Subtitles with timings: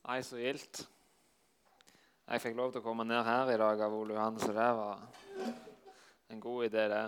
[0.00, 0.80] Nei, så gildt.
[2.30, 4.68] Jeg fikk lov til å komme ned her i dag av Ole Johan, så det
[4.78, 5.02] var
[6.32, 7.02] en god idé, det.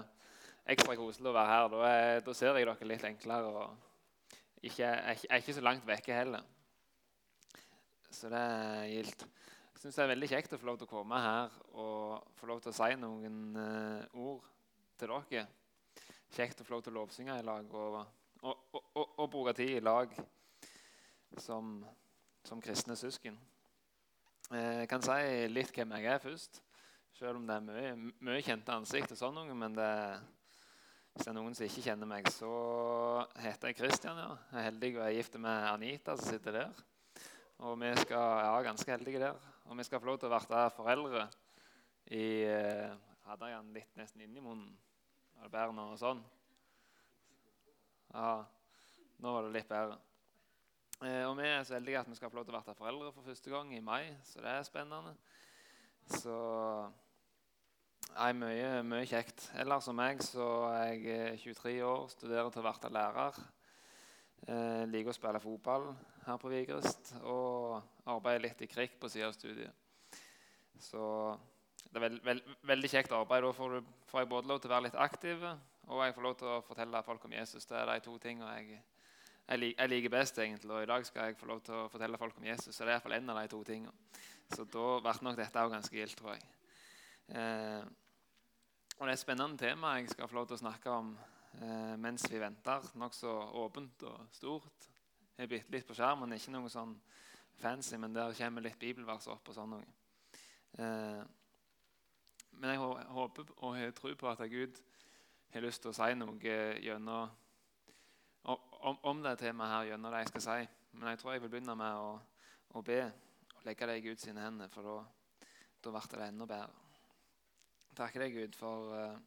[0.74, 1.68] Ekstra koselig å være her.
[1.72, 3.62] Da, er, da ser jeg dere litt enklere.
[3.62, 6.44] og ikke, Jeg er ikke så langt vekke heller.
[8.12, 9.24] Så det er gildt.
[9.72, 12.50] Jeg syns det er veldig kjekt å få lov til å komme her og få
[12.52, 14.44] lov til å si noen uh, ord
[15.00, 15.46] til dere.
[16.36, 17.98] Kjekt å få lov til å lovsynge i lag og,
[18.44, 20.12] og, og, og bruke tid i lag
[21.40, 21.80] som
[22.44, 23.38] som kristne søsken.
[24.52, 26.62] Eh, jeg kan si litt hvem jeg er først,
[27.16, 29.12] selv om det er mye, mye kjente ansikt.
[29.14, 29.90] og sånn, Men det,
[31.12, 32.52] hvis det er noen som ikke kjenner meg, så
[33.38, 34.18] heter jeg Kristian.
[34.18, 34.36] Ja.
[34.50, 36.82] Jeg er heldig og er gift med Anita, som sitter der.
[37.62, 39.38] Og vi skal, ja, ganske heldige der.
[39.70, 41.28] Og vi skal få lov til å være foreldre
[42.10, 44.72] i eh, Hadde jeg den litt nesten inni munnen?
[45.38, 45.84] Var det bedre nå?
[45.96, 46.18] Sånn?
[48.10, 48.42] Ja,
[49.22, 49.94] nå var det litt bedre.
[51.02, 53.08] Eh, og vi er så heldige at vi skal få lov til å være foreldre
[53.10, 55.16] for første gang i mai, så det er spennende.
[56.14, 56.36] Så
[58.12, 59.48] nei, mye, mye kjekt.
[59.58, 63.40] Ellers som meg så er jeg 23 eh, år, studerer til å bli lærer.
[64.46, 65.88] Eh, liker å spille fotball
[66.28, 69.74] her på Vigrest og arbeider litt i krig på siden av studiet.
[70.82, 71.02] Så
[71.88, 73.42] det er veld, veld, veldig kjekt arbeid.
[73.42, 75.44] Da får, du, får, jeg både lov til å være litt aktiv,
[75.90, 77.66] og jeg får lov til å fortelle folk om Jesus.
[77.66, 78.82] Det er de to tingene jeg
[79.48, 80.38] jeg, liker best.
[80.38, 82.74] egentlig, og I dag skal jeg få lov til å fortelle folk om Jesus.
[82.74, 83.92] så det er iallfall en av de to tingene.
[84.52, 86.42] Så da ble nok dette også ganske gildt, tror jeg.
[87.28, 87.84] Eh,
[88.98, 91.18] og Det er et spennende tema jeg skal få lov til å snakke om
[91.60, 92.90] eh, mens vi venter.
[92.94, 93.32] Nokså
[93.64, 94.88] åpent og stort.
[95.38, 96.94] Jeg bitte litt på skjermen, ikke noe sånn
[97.58, 99.48] fancy, men der kommer litt bibelvers opp.
[99.48, 99.86] og sånn noe.
[100.78, 101.22] Eh,
[102.52, 104.78] men jeg håper og har tro på at Gud
[105.52, 107.32] har lyst til å si noe gjennom
[108.82, 110.60] om, om det temaet her gjennom det jeg skal si.
[110.92, 112.12] Men jeg tror jeg vil begynne med å,
[112.76, 114.96] å be og legge det i Guds hender, for da,
[115.82, 116.80] blir det enda bedre.
[117.96, 119.18] Takker deg, Gud, for uh,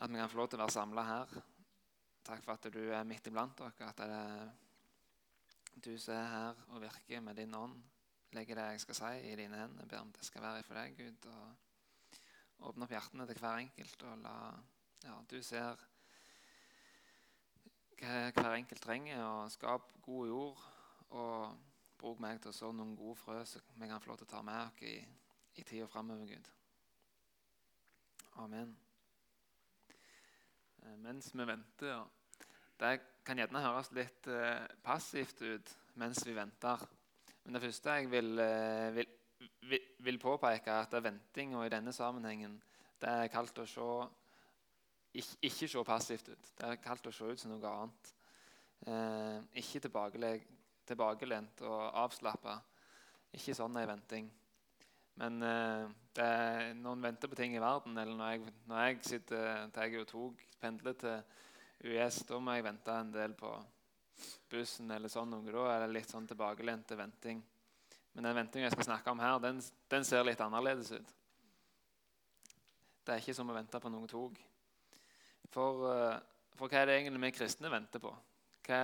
[0.00, 1.34] at vi kan få lov til å være samla her.
[2.26, 4.48] Takk for at du er midt iblant dere, at det er
[5.84, 7.76] du som er her og virker med din ånd.
[8.34, 9.84] Legger det jeg skal si, i dine hender.
[9.84, 11.28] Jeg ber om det skal være for deg, Gud.
[11.30, 14.02] og Åpne opp hjertene til hver enkelt.
[14.08, 14.34] og la,
[15.04, 15.84] ja, Du ser
[18.00, 19.22] hver enkelt trenger.
[19.24, 20.64] og Skap god jord.
[21.10, 21.56] Og
[21.98, 24.34] bruk meg til å så noen gode frø så vi kan få lov til å
[24.34, 24.96] ta med oss i,
[25.56, 26.50] i tida framover, Gud.
[28.42, 28.76] Amen.
[30.82, 32.02] Eh, mens vi venter ja.
[32.76, 32.92] Det
[33.24, 36.84] kan gjerne høres litt eh, passivt ut mens vi venter.
[37.44, 39.08] Men det første jeg vil, eh, vil,
[39.70, 42.58] vil, vil påpeke, er at ventinga i denne sammenhengen
[43.00, 43.88] det er kalt å se
[45.16, 46.48] ikke, se passivt ut.
[46.58, 48.10] Det er kalt å se ut som noe annet.
[48.86, 52.58] Eh, ikke tilbakelent og avslappa.
[53.36, 54.28] Ikke sånn ei venting.
[55.16, 55.86] Men eh,
[56.20, 59.98] er, når en venter på ting i verden, eller når jeg, når jeg sitter tar
[60.02, 63.52] og tog, pendler til US, da må jeg vente en del på
[64.50, 65.52] bussen eller sånn noe.
[65.52, 67.42] Da er det litt sånn tilbakelent venting.
[68.16, 69.60] Men den ventinga jeg skal snakke om her, den,
[69.92, 71.16] den ser litt annerledes ut.
[73.04, 74.38] Det er ikke som å vente på noe tog.
[75.52, 76.18] For, eh,
[76.56, 78.12] for, hva er det egentlig vi kristne venter på?
[78.66, 78.80] Hva,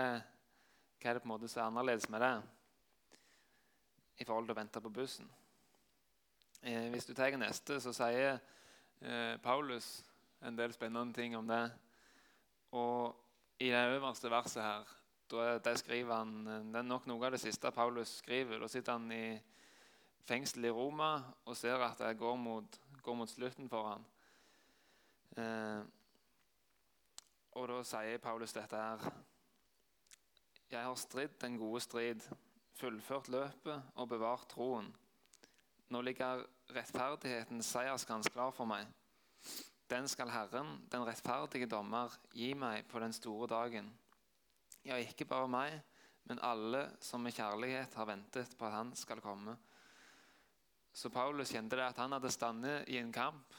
[0.99, 2.35] hva er det på en måte som er annerledes med det
[4.23, 5.31] i forhold til å vente på bussen?
[6.63, 10.05] Eh, hvis du tar neste, så sier eh, Paulus
[10.47, 11.65] en del spennende ting om det.
[12.79, 13.17] Og
[13.63, 14.93] i det øverste verset her,
[15.65, 18.61] der skriver han, eh, det er nok noe av det siste Paulus skriver.
[18.61, 19.41] Da sitter han i
[20.29, 24.05] fengsel i Roma og ser at det går mot, går mot slutten for ham.
[25.37, 25.83] Eh,
[27.53, 29.13] og da sier Paulus dette her.
[30.73, 32.25] Jeg har stridd den gode strid,
[32.79, 34.89] fullført løpet og bevart troen.
[35.93, 38.89] Nå ligger rettferdighetens seierskrans klar for meg.
[39.93, 43.91] Den skal Herren, den rettferdige dommer, gi meg på den store dagen.
[44.89, 45.75] Ja, ikke bare meg,
[46.25, 49.59] men alle som med kjærlighet har ventet på at han skal komme.
[50.93, 53.53] Så Paulus kjente det at han hadde standet i en kamp.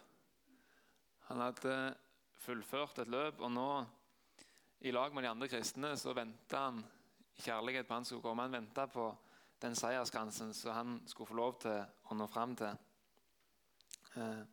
[1.30, 1.76] Han hadde
[2.44, 3.68] fullført et løp, og nå,
[4.84, 6.82] i lag med de andre kristne, så venta han
[7.38, 8.44] i kjærlighet på han skulle komme.
[8.44, 9.08] Han venta på
[9.64, 11.80] den seierskransen som han skulle få lov til
[12.12, 12.76] å nå fram til.
[14.20, 14.44] Eh,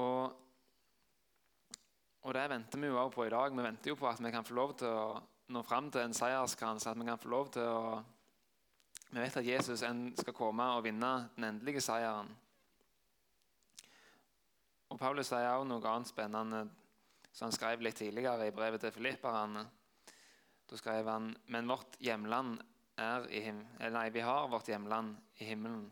[0.00, 0.32] og,
[2.22, 3.52] og, det venter vi jo også på i dag.
[3.54, 5.20] Vi venter jo på at vi kan få lov til å
[5.54, 6.88] nå fram til en seierskrans.
[6.88, 8.02] At vi kan få lov til å
[9.14, 9.84] Vi vet at Jesus
[10.18, 12.32] skal komme og vinne den endelige seieren.
[14.94, 16.58] Og Paulus sier også noe annet spennende
[17.34, 19.64] som han skrev litt tidligere i brevet til filipperne.
[20.70, 22.60] Da skrev han men vårt hjemland
[23.02, 25.88] er i him nei, vi har vårt hjemland i himmelen.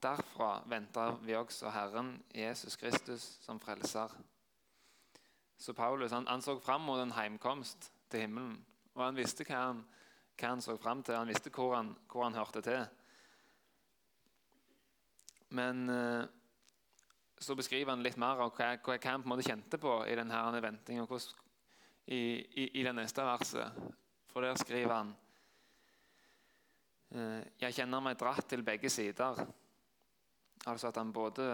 [0.00, 4.14] Derfra venter vi også Herren Jesus Kristus som frelser.
[5.58, 8.60] Så Paulus han, han så fram mot en heimkomst til himmelen.
[8.94, 9.82] Og han visste hva han,
[10.38, 11.18] hva han så fram til.
[11.18, 12.86] Han visste hvor han, hvor han hørte til.
[15.50, 16.28] Men eh,
[17.40, 20.16] så beskriver han litt mer av hva, hva, han på en måte kjente på i
[20.18, 21.06] denne ventinga
[22.06, 23.78] i, i, i det neste verset.
[24.30, 25.14] For der skriver han
[27.16, 29.40] eh, Jeg kjenner meg dratt til begge sider.
[30.68, 31.46] Altså at han både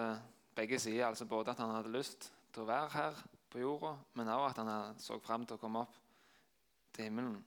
[0.57, 3.23] begge sider, altså både at han hadde lyst til å være her
[3.53, 5.95] på jorda, men også at han så fram til å komme opp
[6.97, 7.39] til himmelen.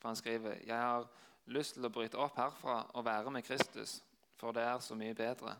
[0.00, 1.08] For han skriver jeg har
[1.50, 4.02] lyst til å bryte opp herfra og være med Kristus,
[4.36, 5.56] for det er så mye bedre.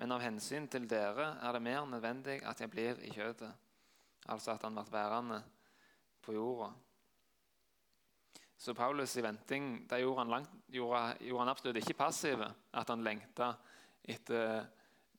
[0.00, 3.50] Men av hensyn til dere er det mer nødvendig at jeg blir i kjødet,
[4.28, 5.42] Altså at han ble værende
[6.22, 6.70] på jorda.
[8.60, 12.42] Så Paulus' i venting det gjorde han, langt, gjorde, gjorde han absolutt ikke passiv.
[12.72, 13.54] At han lengta
[14.04, 14.66] etter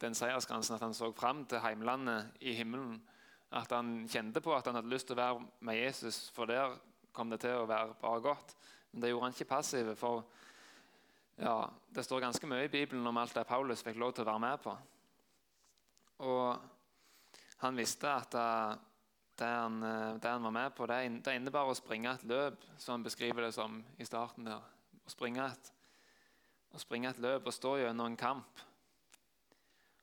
[0.02, 3.00] den seiersgrensen, at han så fram til heimlandet i himmelen.
[3.52, 6.78] At han kjente på at han hadde lyst til å være med Jesus, for der
[7.12, 8.56] kom det til å være bare godt.
[8.92, 9.94] Men det gjorde han ikke passiv.
[9.98, 10.24] For
[11.42, 14.30] ja, det står ganske mye i Bibelen om alt det Paulus fikk lov til å
[14.30, 14.74] være med på.
[16.22, 18.74] Og han visste at eh,
[19.42, 21.00] det han, eh, det han var med på, det,
[21.34, 24.46] innebar å springe et løp, som han beskriver det som i starten.
[24.52, 24.62] der.
[25.02, 25.72] Å springe et,
[26.78, 28.62] å springe et løp og stå gjennom en kamp.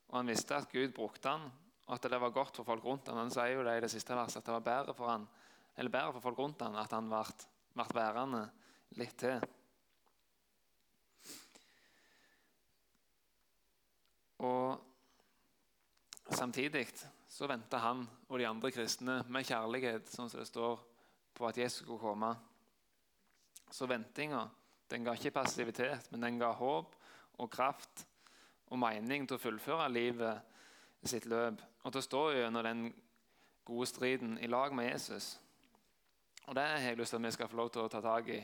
[0.09, 1.47] Og Han visste at Gud brukte han,
[1.87, 3.21] og at det var godt for folk rundt han.
[3.23, 5.27] Han sier jo det i det siste verset, at det var bedre for, han,
[5.87, 8.43] bedre for folk rundt han at han ble værende
[8.99, 9.39] litt til.
[14.39, 14.79] Og
[16.31, 16.87] samtidig
[17.29, 20.79] så venta han og de andre kristne med kjærlighet, sånn som det står,
[21.35, 22.31] på at Jesus skulle komme.
[23.71, 24.47] Så ventinga
[24.89, 26.95] den ga ikke passivitet, men den ga håp
[27.39, 28.05] og kraft
[28.69, 32.87] og mening til å fullføre livet sitt løp og til å stå gjennom den
[33.69, 35.37] gode striden i lag med Jesus.
[36.47, 38.31] Og Det har jeg lyst til at vi skal få lov til å ta tak
[38.33, 38.39] i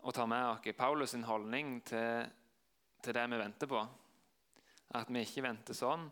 [0.00, 0.76] og ta med oss.
[0.78, 2.30] Paulus' sin holdning til,
[3.02, 3.82] til det vi venter på.
[4.98, 6.08] At vi ikke venter sånn.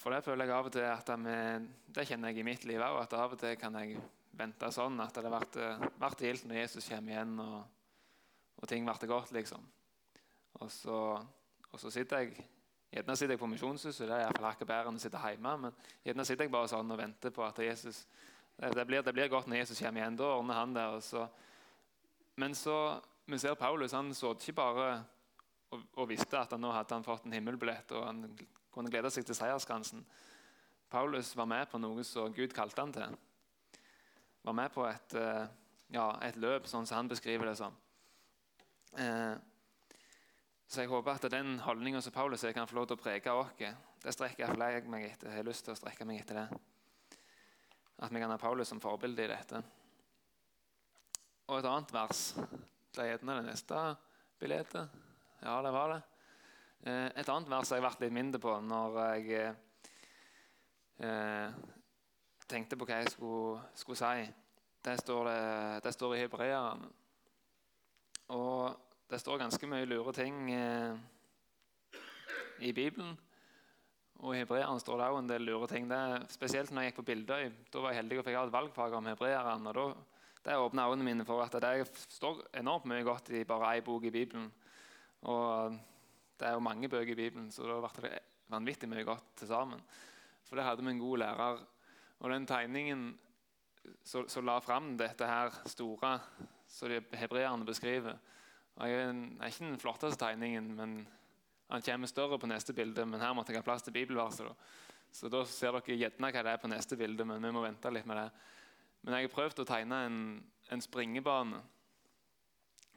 [0.00, 1.36] For det føler jeg av og til at vi,
[1.94, 3.02] det kjenner jeg i mitt liv òg.
[3.02, 4.00] At av og til kan jeg
[4.38, 7.60] vente sånn at det blir gildt når Jesus kommer igjen og,
[8.56, 9.34] og ting blir godt.
[9.36, 9.68] liksom.
[10.62, 10.98] Og så
[11.72, 12.48] og så sitter jeg
[12.92, 15.52] Gjerne sitter jeg på misjonshuset, det er iallfall hakket bedre enn å sitte hjemme.
[15.62, 18.02] Men gjerne sitter jeg bare sånn og venter på at Jesus
[18.52, 20.18] Det blir, det blir godt når Jesus kommer igjen.
[20.20, 20.84] Da ordner han det.
[21.06, 21.22] Så.
[22.36, 22.76] Men så
[23.24, 24.90] vi ser Paulus han så ikke bare
[25.72, 28.24] og, og, visste at han nå hadde han fått en himmelbillett og han
[28.72, 30.04] kunne glede seg til seierskransen.
[30.92, 33.14] Paulus var med på noe som Gud kalte han til.
[34.42, 35.46] Var med på et, eh,
[35.94, 37.76] ja, et løp, sånn som han beskriver det som.
[38.98, 39.36] Eh,
[40.68, 43.32] så jeg håper at den holdninga som Paulus er, kan få lov til å prege
[43.36, 43.52] oss.
[44.02, 45.28] Det strekker jeg meg etter.
[45.28, 46.60] Jeg har lyst til å strekke meg etter det.
[48.02, 49.62] At vi kan ha Paulus som forbilde i dette.
[51.48, 52.22] Og et annet vers.
[52.92, 53.82] Det er gjerne det neste
[54.40, 55.11] bildet.
[55.42, 56.02] Ja, det var det.
[56.86, 59.54] Eh, et annet vers har jeg vært litt mindre på når jeg
[61.02, 61.56] eh,
[62.46, 64.28] tenkte på hva jeg skulle, skulle si.
[64.86, 65.40] Det står, det,
[65.82, 66.92] det står i Hebreerne.
[68.38, 68.70] Og
[69.10, 70.94] det står ganske mye lure ting eh,
[72.62, 73.18] i Bibelen.
[74.22, 75.90] Og I hebreerne står det òg en del lure ting.
[75.90, 75.98] Det,
[76.30, 77.50] spesielt når jeg gikk på Bildøy.
[77.66, 79.74] Da var jeg heldig og fikk ha et valgfag om hebreerne.
[80.46, 84.06] Det åpna øynene mine for at det står enormt mye godt i bare ei bok
[84.06, 84.52] i Bibelen.
[85.30, 85.76] Og
[86.38, 88.18] det er jo mange bøker i Bibelen, så da ble det
[88.52, 89.82] vanvittig mye godt til sammen.
[90.48, 91.62] For det hadde vi en god lærer.
[92.22, 93.12] Og den tegningen
[94.06, 96.16] som la fram dette her store
[96.70, 98.18] som de hebreerne beskriver,
[98.72, 100.94] jeg er ikke den flotteste tegningen, men
[101.68, 103.04] han kommer større på neste bilde.
[103.06, 104.48] Men her måtte jeg ha plass til bibelverset.
[105.12, 107.24] Så da ser dere gjerne hva det er på neste bilde.
[107.24, 108.30] men vi må vente litt med det.
[109.02, 110.18] Men jeg har prøvd å tegne en,
[110.70, 111.60] en springebane.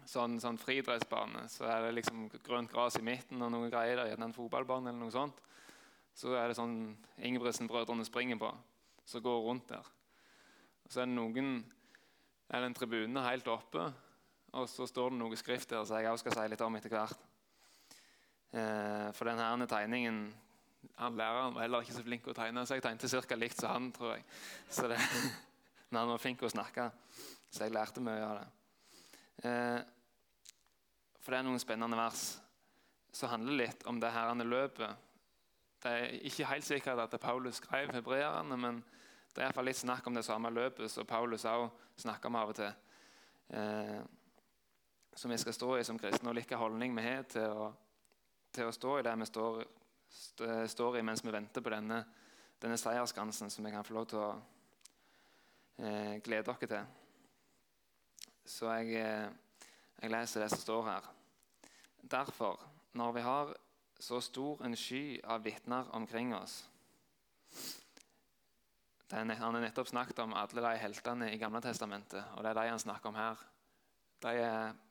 [0.06, 1.48] Sånn, sånn friidrettsbane.
[1.50, 4.92] Så er det liksom grønt gress i midten og noen greier der, gjerne en fotballbane
[4.92, 5.42] eller noe sånt.
[6.16, 6.78] Så er det sånn
[7.18, 8.52] Ingebrigtsen-brødrene springer på,
[9.10, 9.88] som går rundt der.
[10.86, 11.56] Og så er det noen
[12.46, 13.90] er det en tribune helt oppe
[14.56, 16.94] og så står det noe skrift der som jeg også skal si litt om etter
[16.94, 17.24] hvert.
[18.56, 20.26] Eh, for denne tegningen
[21.02, 23.36] han Læreren var heller ikke så flink til å tegne, så jeg tegnte ca.
[23.36, 23.90] likt som han.
[23.92, 24.24] tror jeg.
[24.70, 25.00] Så det,
[25.90, 26.86] Men han var flink til å snakke,
[27.50, 28.46] så jeg lærte mye av det.
[29.50, 29.80] Eh,
[31.26, 32.36] for det er noen spennende vers
[33.16, 35.06] som handler litt om det her løpet.
[35.82, 38.84] Det er ikke helt sikkert at Paulus skrev hebreerne, men
[39.34, 42.52] det er iallfall litt snakk om det samme løpet som Paulus også snakker om av
[42.54, 42.74] og til.
[43.50, 44.04] Eh,
[45.16, 47.72] som vi skal stå i som kristne, og hvilken holdning vi har til å,
[48.54, 49.64] til å stå i det vi står,
[50.12, 52.04] st står, i mens vi venter på denne,
[52.62, 54.30] denne seierskansen som vi kan få lov til å
[55.80, 56.86] eh, glede dere til.
[58.46, 59.62] Så jeg, eh,
[60.02, 61.15] jeg leser det som står her.
[62.06, 62.62] Derfor,
[62.94, 63.56] når vi har
[64.00, 66.64] så stor en sky av vitner omkring oss
[69.16, 72.72] han har nettopp snakket om alle de heltene i Gamle Testamentet, og det er de
[72.72, 73.42] han snakker om her.
[74.26, 74.34] De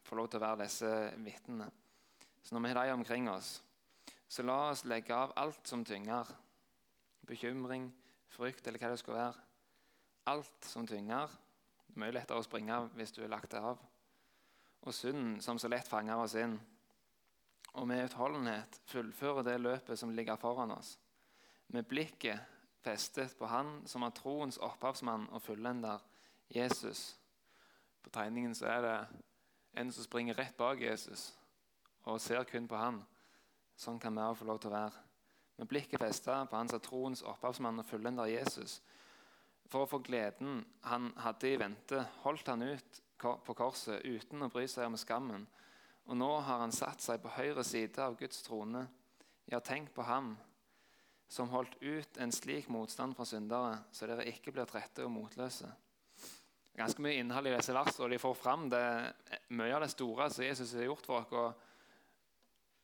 [0.07, 0.91] får lov til å være disse
[1.25, 1.67] vitnene.
[2.45, 3.57] Så når vi har de omkring oss,
[4.29, 6.31] så la oss legge av alt som tynger.
[7.27, 7.89] Bekymring,
[8.31, 9.43] frykt eller hva det skal være.
[10.31, 11.35] Alt som tynger.
[11.91, 13.83] Er mye lettere å springe hvis du har lagt det av.
[14.85, 16.59] Og synden som så lett fanger oss inn.
[17.75, 20.97] Og med utholdenhet fullføre det løpet som ligger foran oss.
[21.69, 22.41] Med blikket
[22.85, 25.99] festet på Han som er troens opphavsmann og fullender,
[26.55, 27.17] Jesus.
[28.03, 28.99] På tegningen så er det
[29.81, 31.33] en som springer rett bak Jesus
[32.05, 33.01] og ser kun på han.
[33.81, 35.01] Sånn kan vi få lov til å være.
[35.57, 38.81] Med blikket festet på han som er troens opphavsmann og fullender Jesus.
[39.73, 44.51] For å få gleden han hadde i vente, holdt han ut på korset uten å
[44.53, 45.47] bry seg om skammen.
[46.09, 48.85] Og nå har han satt seg på høyre side av Guds trone.
[49.51, 50.35] Ja, tenk på ham
[51.29, 55.71] som holdt ut en slik motstand fra syndere, så dere ikke blir trette og motløse.
[56.75, 58.85] Ganske mye innhold i disse versene, og de får fram det,
[59.55, 61.33] mye av det store som Jesus har gjort for oss.
[61.33, 61.73] og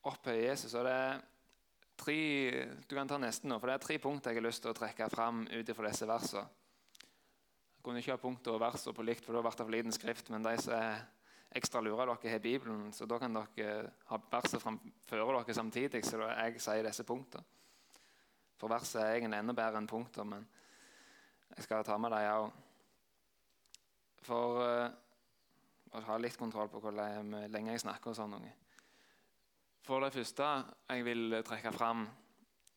[0.08, 0.74] opphøye Jesus.
[0.74, 1.20] Og det er
[2.00, 2.18] tre,
[2.88, 4.78] du kan ta nesten nå, for det er tre punkter jeg har lyst til å
[4.78, 6.46] trekke fram ut fra disse versene.
[7.80, 9.96] Jeg kunne ikke ha punkter og verser på likt, for da ble det for liten
[9.96, 10.28] skrift.
[10.32, 11.00] Men de som er
[11.50, 16.04] ekstra lure, dere har Bibelen, så da kan dere ha verset framfor dere samtidig.
[16.04, 17.44] så jeg sier disse punktene.
[18.60, 20.46] For verset er egentlig enda bedre enn punkter, men
[21.56, 22.50] jeg skal ta med dem òg.
[24.20, 24.90] For uh,
[25.96, 28.36] å ha litt kontroll på hvor lenge jeg snakker og sånn.
[29.86, 30.48] For det første
[30.92, 32.04] jeg vil trekke fram,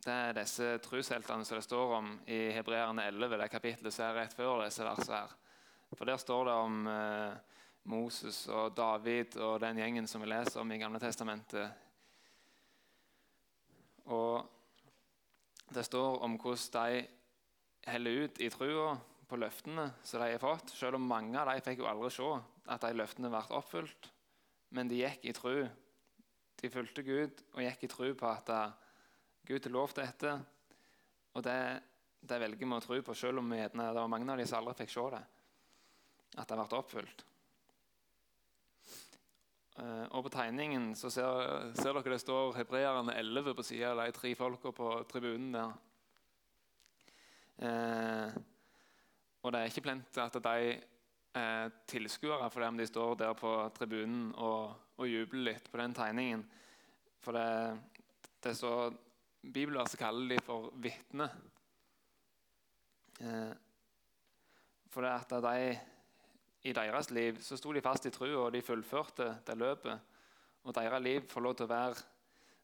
[0.03, 4.21] det er disse trosheltene som det står om i Hebreerne 11, det kapittelet som er
[4.21, 5.19] rett før disse versene.
[5.19, 5.35] her.
[5.93, 7.35] For der står det om uh,
[7.89, 11.67] Moses og David og den gjengen som vi leser om i Gamle Testamentet.
[14.11, 14.43] Og
[15.73, 17.03] det står om hvordan de
[17.91, 18.93] heller ut i trua
[19.27, 20.71] på løftene som de har fått.
[20.75, 22.29] Selv om mange av dem fikk jo aldri se
[22.71, 24.09] at de løftene ble oppfylt.
[24.73, 25.57] Men de gikk i tru.
[26.61, 28.51] De fulgte Gud og gikk i tru på at
[29.43, 30.37] Gud har lovt dette.
[31.33, 31.59] Og det,
[32.21, 34.61] det velger vi å tro på, selv om vi, det var mange av dem som
[34.61, 35.23] aldri fikk se det.
[36.37, 37.25] At det ble oppfylt.
[39.79, 44.03] Eh, og På tegningen så ser, ser dere det står hebreerne 11 på sida av
[44.03, 45.71] de tre folka på tribunen der.
[47.63, 48.35] Eh,
[49.43, 50.75] og det er ikke plent at de
[51.33, 55.95] er tilskuere fordi om de står der på tribunen og, og jubler litt på den
[55.97, 56.45] tegningen.
[57.23, 57.79] For det,
[58.43, 58.93] det står
[59.43, 61.33] Bibelverset kaller de for vitner.
[63.19, 63.51] Eh,
[64.93, 65.73] for det at de
[66.63, 69.99] i deres liv så sto de fast i trua, og de fullførte det løpet.
[70.63, 72.05] Og deres liv får lov til å være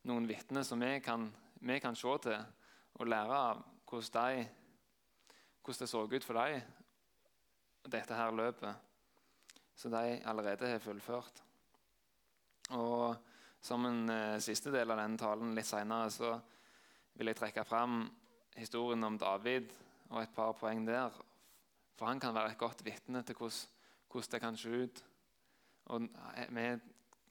[0.07, 1.25] noen vitner som vi kan,
[1.59, 2.37] vi kan, se til
[2.99, 4.45] og lære av hvordan, de,
[5.63, 6.61] hvordan det så ut for dem,
[7.89, 8.85] dette her løpet.
[9.75, 11.43] som de allerede har fullført.
[12.75, 13.15] Og
[13.61, 16.33] som en eh, siste del av denne talen litt seinere
[17.15, 18.01] vil jeg trekke fram
[18.57, 19.71] historien om David
[20.09, 21.15] og et par poeng der.
[21.95, 23.78] For han kan være et godt vitne til hvordan
[24.11, 25.03] hvordan det kan se ut.
[25.85, 26.01] Og
[26.49, 26.65] vi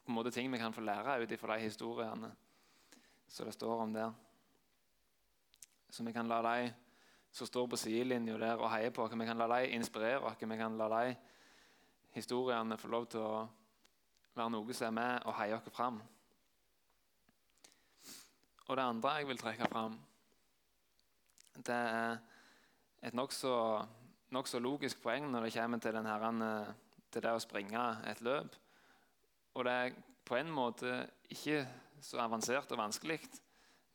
[0.05, 2.31] på en måte ting vi kan få lære ut fra de historiene
[3.29, 4.13] som det står om der.
[5.91, 6.75] Så vi kan la de
[7.33, 10.37] som står på sidelinja der og heier på oss, vi kan la de inspirere oss.
[10.41, 11.17] Vi kan la de
[12.11, 13.49] historiene få lov til å
[14.35, 16.01] være noe som er med og heier oss fram.
[18.69, 19.95] Og det andre jeg vil trekke fram,
[21.67, 22.19] det er
[23.03, 23.53] et nokså
[24.35, 26.27] nokså logisk poeng når det kommer til, her,
[27.11, 28.57] til, det å springe et løp.
[29.57, 29.97] Og det er
[30.29, 31.01] på en måte
[31.33, 31.63] ikke
[32.05, 33.19] så avansert og vanskelig,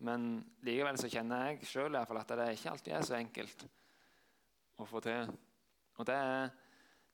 [0.03, 3.65] men likevel så kjenner jeg sjøl at det ikke alltid er så enkelt
[4.81, 5.29] å få til.
[6.01, 6.19] Og det,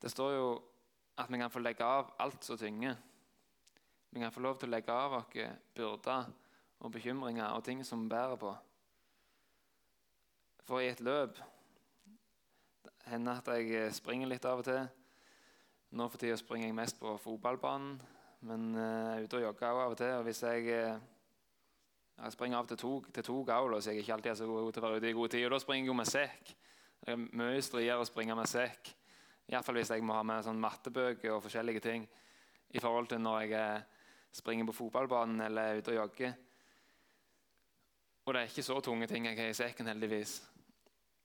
[0.02, 0.48] det står jo
[1.20, 2.96] at vi kan få legge av alt som tynger.
[4.10, 5.30] Vi kan få lov til å legge av oss
[5.76, 6.32] byrder
[6.80, 8.56] og bekymringer og ting som vi bærer på.
[10.66, 11.38] For i et løp
[13.10, 14.88] hender at jeg eh, springer litt av og til.
[15.98, 17.96] Nå for tida springer jeg mest på fotballbanen,
[18.46, 20.14] men jeg er ute og jogger også av og til.
[20.20, 21.00] Og hvis jeg, uh,
[22.24, 24.72] jeg springer av til to, til to gaul, så jeg er ikke alltid så god
[24.74, 25.46] til å være ute i god tid.
[25.48, 26.54] Og da springer jeg jo med sekk.
[27.00, 28.94] Det er mye striere å springe med sekk.
[29.50, 32.08] Iallfall hvis jeg må ha med sånn mattebøker og forskjellige ting.
[32.70, 33.84] i forhold til når jeg
[34.32, 36.34] springer på fotballbanen eller er ute og jogger.
[38.26, 40.49] Og det er ikke så tunge ting jeg har i sekken, heldigvis.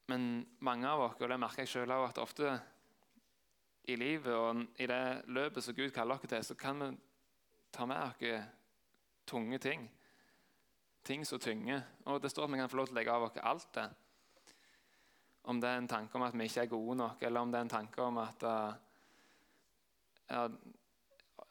[0.06, 2.54] Men mange av oss, og det merker jeg sjøl òg, at ofte
[3.88, 6.90] i livet og i det løpet som Gud kaller oss til, så kan vi
[7.72, 8.50] ta med oss
[9.28, 9.88] tunge ting.
[11.04, 11.82] Ting som tynger.
[12.08, 13.88] Og det står at vi kan få lov til å legge av oss alt det.
[15.44, 17.58] Om det er en tanke om at vi ikke er gode nok, eller om det
[17.58, 18.72] er en tanke om at, uh,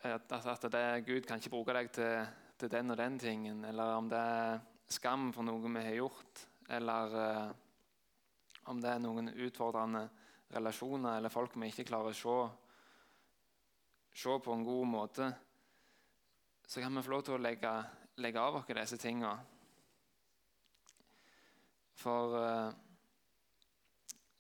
[0.10, 3.98] at, at det, Gud kan ikke bruke deg til, til, den og den tingen, eller
[4.00, 7.63] om det er skam for noe vi har gjort, eller uh,
[8.72, 10.04] om det er noen utfordrende
[10.54, 12.36] relasjoner eller folk vi ikke klarer å se,
[14.24, 15.32] se på en god måte,
[16.68, 17.72] så kan vi få lov til å legge,
[18.24, 19.36] legge av oss disse tingene.
[22.04, 22.70] For eh,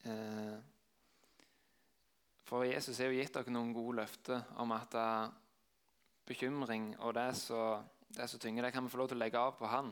[0.09, 0.61] uh,
[2.43, 5.31] For Jesus har jo gitt dere noen gode løfter om at uh,
[6.27, 9.69] bekymring og det som tynger, det kan vi få lov til å legge av på
[9.71, 9.89] Han.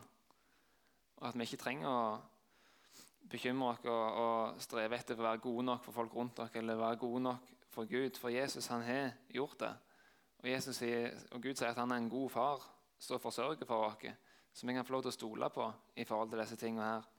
[1.21, 2.03] Og at vi ikke trenger å
[3.31, 6.79] bekymre oss og, og streve etter å være gode nok for folk rundt oss eller
[6.79, 8.19] være gode nok for Gud.
[8.19, 9.71] For Jesus han har gjort det.
[10.41, 10.81] Og, Jesus,
[11.31, 12.67] og Gud sier at han er en god far
[13.01, 14.05] som forsørger for oss.
[14.53, 17.09] Som vi kan få lov til å stole på i forhold til disse tingene her.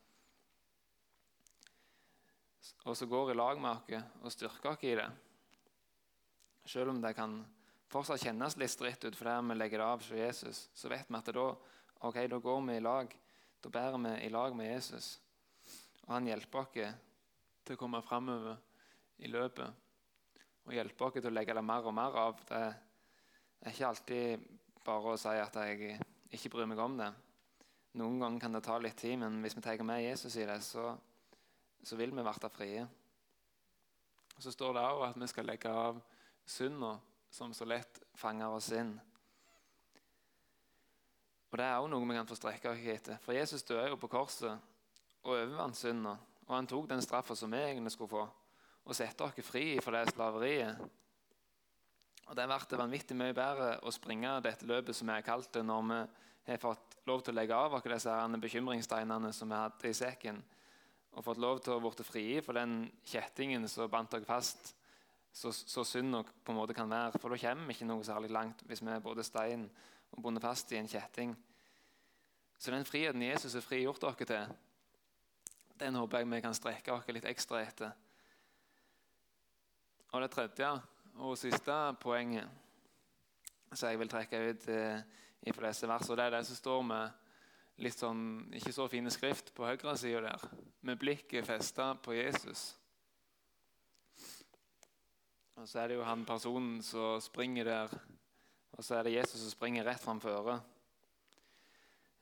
[2.84, 5.08] Og som går i lag med oss og styrker oss i det.
[6.68, 7.40] Selv om det kan
[7.92, 11.18] fortsatt kjennes litt stritt ut fordi vi legger det av hos Jesus, så vet vi
[11.18, 11.48] at da,
[12.08, 13.16] okay, da går vi i lag.
[13.62, 15.16] Da bærer vi i lag med Jesus.
[16.06, 16.72] Og han hjelper oss
[17.62, 18.58] til å komme framover
[19.22, 19.82] i løpet.
[20.66, 22.40] Og hjelper oss til å legge det mer og mer av.
[22.48, 24.48] Det er ikke alltid
[24.82, 26.00] bare å si at jeg
[26.34, 27.12] ikke bryr meg om det.
[28.00, 30.58] Noen ganger kan det ta litt tid, men hvis vi tar med Jesus i det,
[30.64, 30.94] så,
[31.84, 32.86] så vil vi bli frie.
[34.38, 36.00] Så står det òg at vi skal legge av
[36.48, 36.96] synda
[37.30, 38.96] som så lett fanger oss inn.
[41.52, 43.20] Og Det er òg noe vi kan få strekke oss etter.
[43.20, 44.71] For Jesus døde jo på korset
[45.22, 46.16] og overvant synda.
[46.48, 48.24] Og han tok den straffa som vi egentlig skulle få,
[48.82, 50.82] og sette oss fri fra det slaveriet.
[52.26, 55.62] Og Det ble vanvittig mye bedre å springe dette løpet som vi har kalt det,
[55.66, 59.90] når vi har fått lov til å legge av oss disse bekymringssteinene som vi hadde
[59.90, 60.42] i sekken,
[61.12, 64.74] og fått lov til å bli frie for den kjettingen som bandt oss fast,
[65.32, 67.18] så, så synd nok på en måte kan være.
[67.20, 69.64] For da kommer vi ikke noe særlig langt hvis vi er både stein
[70.12, 71.32] og bundet fast i en kjetting.
[72.58, 74.52] Så den friheten Jesus har frigjort dere til,
[75.82, 77.92] den håper jeg vi kan strekke oss litt ekstra etter.
[80.12, 80.68] Og det tredje
[81.18, 82.60] og siste poenget
[83.72, 85.00] som jeg vil trekke ut eh,
[85.56, 89.50] fra disse versene, det er det som står med litt sånn ikke så fine skrift
[89.56, 90.44] på høyresida der,
[90.84, 92.74] med blikket festa på Jesus.
[95.56, 97.96] Og så er det jo han personen som springer der,
[98.76, 100.52] og så er det Jesus som springer rett framfor.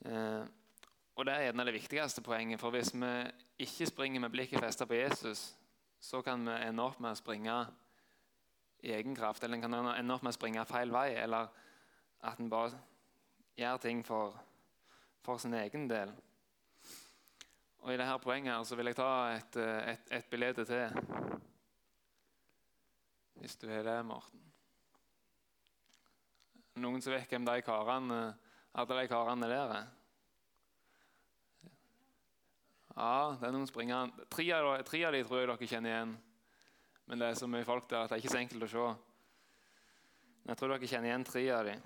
[0.07, 0.47] Eh,
[1.21, 2.61] og Det er gjerne det viktigste poenget.
[2.61, 5.57] for Hvis vi ikke springer med blikket festet på Jesus,
[6.01, 7.57] så kan vi ende opp med å springe
[8.81, 9.45] i egen kraft.
[9.45, 11.11] Eller en kan ende opp med å springe feil vei.
[11.21, 11.53] Eller
[12.25, 12.73] at en bare
[13.57, 14.41] gjør ting for,
[15.21, 16.15] for sin egen del.
[17.83, 19.61] Og I dette poenget her så vil jeg ta et,
[19.93, 20.99] et, et bilde til.
[23.35, 24.41] Hvis du har det, Morten.
[26.81, 28.21] Noen som vet hvem de karene,
[28.73, 29.97] alle de karene der er?
[32.97, 34.27] Ja, det er noen springere.
[34.33, 36.17] Tre av, tre av de tror jeg dere kjenner igjen.
[37.11, 38.89] Men det er så mye folk der at det er ikke så enkelt å se.
[40.41, 41.77] Men jeg tror dere kjenner igjen tre av de.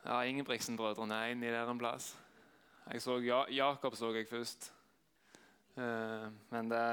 [0.00, 2.14] Ja, Ingebrigtsen-brødrene er inni der en plass.
[2.90, 4.72] Jeg så ja, Jakob så jeg først.
[5.76, 6.86] Uh, men det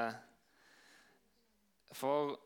[1.92, 2.36] For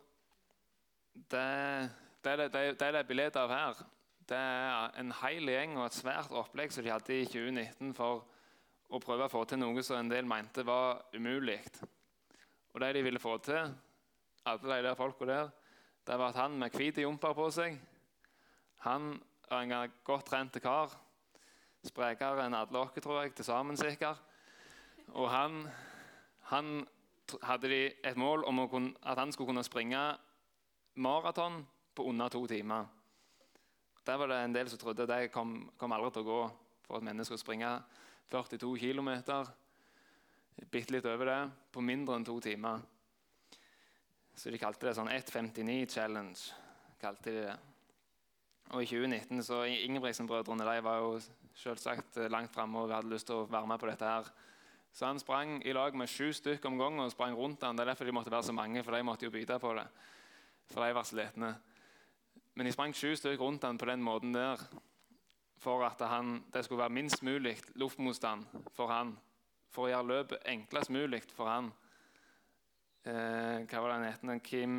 [1.12, 1.90] det,
[2.24, 3.82] det, det, det, det er det bildet av her.
[4.28, 8.22] Det er en hel gjeng og et svært opplegg som de hadde i 2019 for
[8.92, 11.58] og prøve å få til noe som en del mente var umulig.
[12.72, 13.72] Og det de ville få til,
[14.44, 15.50] alle de der folka der,
[16.06, 17.76] det var at han med hvit jumper på seg
[18.82, 19.12] Han
[19.50, 20.90] er en godt trent kar.
[21.86, 24.18] Sprekere enn alle oss, tror jeg, til sammen sikkert.
[25.14, 25.68] Og han,
[26.50, 26.82] han
[27.46, 30.00] hadde de et mål om kunne, at han skulle kunne springe
[30.94, 31.62] maraton
[31.94, 32.86] på under to timer.
[34.06, 36.40] Der var det en del som trodde det kom, kom aldri til å gå
[36.86, 37.70] for at mennesker skulle springe
[38.30, 39.10] 42 km.
[40.70, 41.40] Bitte litt over det
[41.72, 42.82] på mindre enn to timer.
[44.34, 46.38] Så de kalte det sånn 1.59 Challenge.
[47.00, 47.56] kalte de det.
[48.72, 51.18] Og I 2019 så Ingebrigtsen-brødrene de var jo
[51.58, 54.04] selvsagt langt framme og hadde lyst til å være med på dette.
[54.04, 54.30] her.
[54.92, 57.76] Så han sprang i lag med sju stykker om gangen og sprang rundt han.
[57.76, 59.86] Det er derfor de måtte være så mange, for de måtte jo bytte på det.
[60.70, 61.54] For de var slitne.
[62.54, 64.60] Men de sprang sju stykker rundt han på den måten der
[65.62, 69.14] for at han, det skulle være minst mulig luftmotstand for han.
[69.72, 71.70] For å gjøre løpet enklest mulig for han.
[73.06, 74.42] Eh, hva var det han het?
[74.44, 74.74] Kim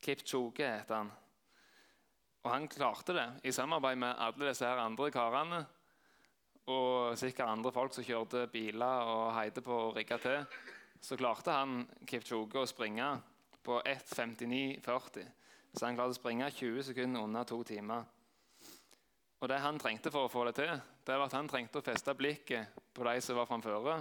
[0.00, 1.10] Kipchoge het han.
[2.40, 5.60] Og han klarte det i samarbeid med alle disse her andre karene.
[6.70, 10.46] Og sikkert andre folk som kjørte biler og heide på og rigga til.
[11.02, 13.10] Så klarte han Kipchoge å springe
[13.66, 15.26] på 1.59,40.
[15.74, 18.08] Så han klarte å springe 20 sekunder under to timer.
[19.40, 20.72] Og det han trengte for å få det til,
[21.06, 23.96] det var at han trengte å feste blikket på de som var framføre,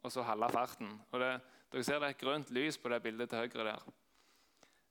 [0.00, 0.92] og så holde farten.
[1.12, 1.30] Og det,
[1.72, 3.88] dere ser det er et grønt lys på det bildet til høyre der.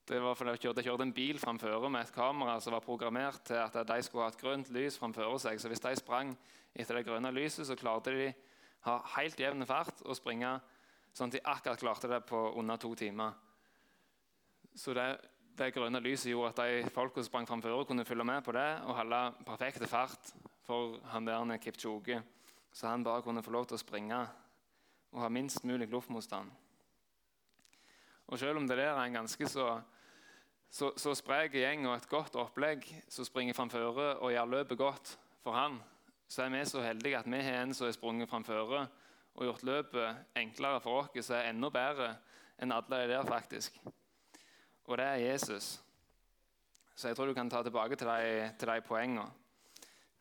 [0.09, 3.43] Det var fordi jeg kjørte, kjørte en bil framføre med et kamera som var programmert
[3.45, 5.61] til at de skulle ha et grønt lys framføre seg.
[5.61, 6.31] Så hvis de sprang
[6.73, 8.31] etter det grønne lyset, så klarte de
[8.87, 10.55] ha helt jevn fart og springe
[11.13, 13.37] sånn at de akkurat klarte det på under to timer.
[14.73, 15.05] Så det,
[15.57, 18.67] det grønne lyset gjorde at de folka som sprang framfor, kunne følge med på det
[18.85, 20.33] og holde perfekt fart
[20.63, 22.21] for han der Kipchoge.
[22.71, 24.19] Så han bare kunne få lov til å springe
[25.11, 26.51] og ha minst mulig luftmotstand.
[28.27, 29.81] Og selv om det der er en ganske så
[30.69, 35.15] så, så sprek gjeng og et godt opplegg som springer framfor og gjør løpet godt
[35.43, 35.79] for han,
[36.29, 39.63] så er vi så heldige at vi har en som har sprunget framfor og gjort
[39.65, 42.11] løpet enklere for oss, som er enda bedre
[42.59, 43.79] enn alle de der, faktisk.
[44.89, 45.81] Og det er Jesus.
[46.95, 49.27] Så jeg tror du kan ta tilbake til de, til de poengene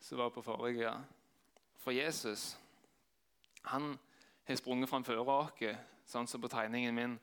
[0.00, 0.82] som var på forrige.
[0.82, 0.92] Ja.
[1.80, 2.58] For Jesus
[3.64, 3.98] han
[4.44, 5.64] har sprunget framfor oss,
[6.08, 7.16] sånn som på tegningen min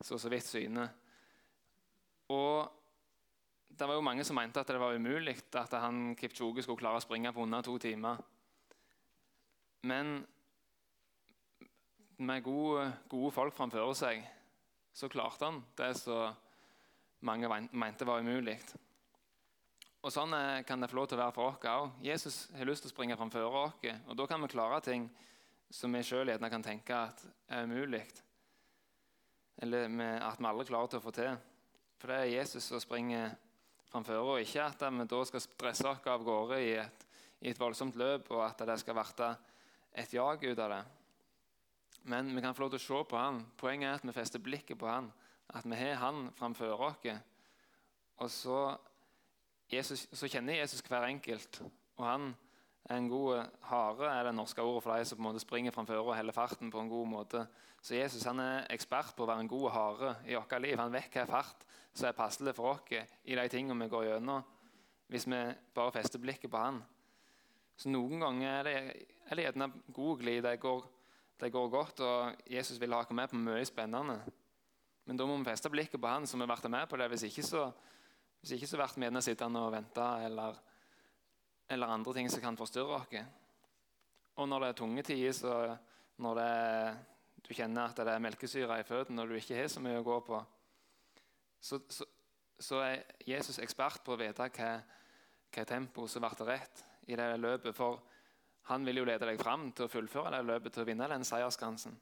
[0.00, 0.88] så så vidt syne.
[2.28, 2.68] Og
[3.78, 6.98] det var jo mange som mente at det var umulig at han Kipchoge skulle klare
[7.00, 8.18] å springe på under to timer.
[9.82, 10.26] Men
[12.18, 14.26] med gode, gode folk framfor seg
[14.92, 16.34] så klarte han det som
[17.20, 18.58] mange mente var umulig.
[20.00, 20.32] Og Sånn
[20.64, 21.98] kan det få lov til å være for oss òg.
[22.04, 23.84] Jesus har lyst til å springe framfor oss.
[24.08, 25.10] Og da kan vi klare ting
[25.70, 27.20] som vi sjøl kan tenke at
[27.52, 28.02] er umulig.
[29.60, 29.92] Eller
[30.24, 31.36] at vi alle klarer til å få til.
[32.00, 33.34] For det er Jesus som springer
[33.90, 37.06] framfor, og ikke at vi da skal stresse oss av gårde i et,
[37.44, 39.28] i et, voldsomt løp, og at det skal bli
[40.00, 40.82] et jag ut av det.
[42.08, 43.42] Men vi kan få lov til å se på han.
[43.60, 45.10] Poenget er at vi fester blikket på han.
[45.54, 47.06] At vi har han framfor oss.
[48.16, 48.76] Og så,
[49.72, 51.62] Jesus, så, kjenner Jesus hver enkelt.
[51.96, 52.34] Og han
[52.84, 55.74] er en god hare, er det norske ordet for de som på en måte springer
[55.74, 57.46] framfor og holder farten på en god måte.
[57.82, 60.76] Så Jesus han er ekspert på å være en god hare i vårt liv.
[60.78, 62.92] Han vet hva fart som er passelig for oss
[63.24, 64.44] i de tingene vi går gjennom,
[65.10, 65.40] hvis vi
[65.74, 66.82] bare fester blikket på han.
[67.76, 68.74] Så Noen ganger er det,
[69.32, 70.42] er gjerne god glid.
[70.44, 70.84] Det går,
[71.40, 74.20] det går godt, og Jesus vil ha oss med på mye spennende.
[75.10, 77.08] Men da må vi feste blikket på han, som har vært med på det.
[77.10, 77.64] Hvis ikke så,
[78.38, 80.58] hvis ikke så blir vi sittende og vente eller,
[81.66, 83.16] eller, andre ting som kan forstyrre oss.
[84.38, 85.54] Og når det er tunge tider, så
[86.22, 86.52] når det,
[87.42, 90.04] du kjenner at det er melkesyre i føttene, og du ikke har så mye å
[90.06, 90.38] gå på,
[91.58, 92.06] så, så,
[92.62, 94.68] så, er Jesus ekspert på å vite hva,
[95.50, 97.74] hva tempo som blir rett i det løpet.
[97.74, 97.98] For
[98.70, 101.26] han vil jo lede deg fram til å fullføre det løpet, til å vinne den
[101.26, 101.98] seierskransen.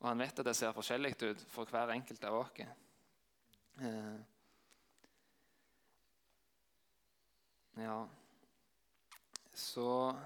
[0.00, 2.60] Og han vet at det ser forskjellig ut for hver enkelt av oss.
[3.80, 4.18] Eh,
[7.80, 8.08] ja
[9.52, 10.16] Så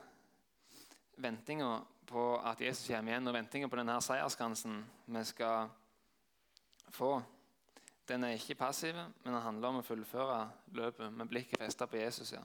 [1.16, 5.70] ventinga på at Jesus kommer igjen, og ventinga på denne seierskransen vi skal
[6.94, 7.16] få
[8.08, 10.42] den er ikke passiv, men den handler om å fullføre
[10.76, 12.32] løpet med blikket festet på Jesus.
[12.32, 12.42] ja.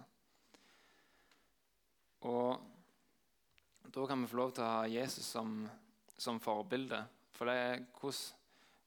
[2.22, 2.62] Og
[3.84, 5.68] da kan vi få lov til å ha Jesus som,
[6.18, 7.02] som forbilde.
[7.39, 8.17] For det hvordan,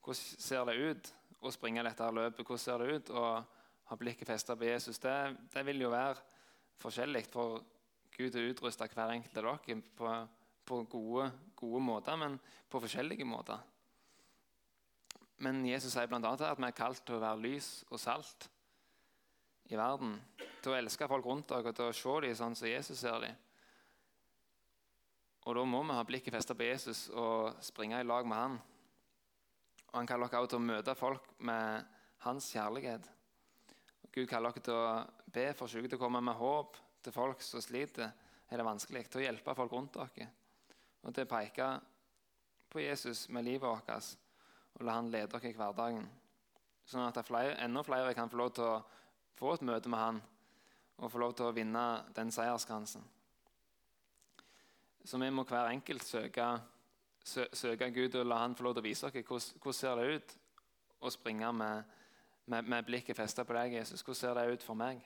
[0.05, 1.11] hvordan ser det ut
[1.41, 2.45] å springe dette løpet?
[2.45, 3.25] Hvordan ser det ut å
[3.89, 5.01] ha blikket festet på Jesus?
[5.01, 5.15] Det,
[5.55, 6.21] det, vil jo være
[6.83, 7.63] forskjellig for
[8.13, 10.11] Gud å utruste hver enkelt av dere på,
[10.69, 12.37] på gode, gode måter, men
[12.69, 13.65] på forskjellige måter.
[15.43, 16.21] Men Jesus sier bl.a.
[16.21, 18.51] at vi er kalt til å være lys og salt
[19.73, 20.19] i verden.
[20.61, 23.17] Til å elske folk rundt dere og til å se dem sånn som Jesus ser
[23.25, 23.41] dem.
[25.43, 28.59] Og da må vi ha blikket festet på Jesus og springe i lag med han.
[29.91, 31.85] Og Han kaller dere til å møte folk med
[32.25, 33.09] hans kjærlighet.
[34.05, 37.15] Og Gud kaller dere til å be for syke, til å komme med håp til
[37.15, 38.13] folk som sliter,
[38.49, 39.09] er det vanskelig.
[39.11, 40.29] Til å hjelpe folk rundt dere.
[41.03, 41.69] Og til å peke
[42.71, 43.91] på Jesus med livet vårt
[44.73, 46.07] og la han lede dere i hverdagen.
[46.89, 48.79] Sånn at flere, enda flere kan få lov til å
[49.39, 50.23] få et møte med han
[51.03, 51.85] og få lov til å vinne
[52.17, 53.03] den seierskransen.
[55.05, 56.47] Så vi må hver enkelt søke,
[57.25, 60.17] søke Gud og la han få lov til å vise oss hvordan, hvordan ser det
[60.17, 60.35] ut
[61.03, 61.95] å springe med,
[62.47, 65.03] med, med blikket festet på deg, Jesus, hvordan ser det ut for meg?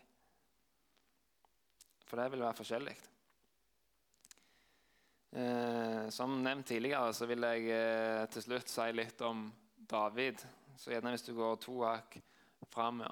[2.07, 2.97] For det vil være forskjellig.
[5.37, 10.45] Eh, som nevnt tidligere så vil jeg eh, til slutt si litt om David.
[10.79, 12.19] Så gjerne hvis du går to hakk
[12.73, 13.03] fram.
[13.05, 13.11] Ja.